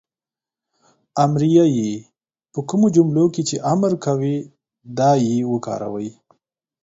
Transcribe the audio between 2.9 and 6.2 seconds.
جملو کې چې امر کوی دا "ئ" وکاروئ